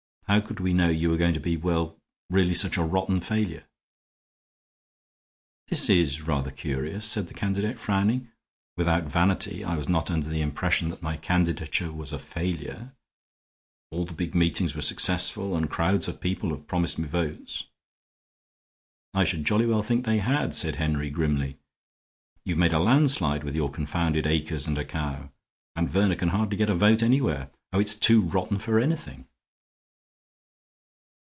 [0.27, 1.97] How could we know you were going to be well,
[2.29, 3.65] really, such a rotten failure?"
[5.67, 8.31] "This is rather curious," said the candidate, frowning.
[8.77, 12.93] "Without vanity, I was not under the impression that my candidature was a failure.
[13.89, 17.67] All the big meetings were successful and crowds of people have promised me votes."
[19.13, 21.57] "I should jolly well think they had," said Henry, grimly.
[22.45, 25.29] "You've made a landslide with your confounded acres and a cow,
[25.75, 27.51] and Verner can hardly get a vote anywhere.
[27.73, 29.27] Oh, it's too rotten for anything!"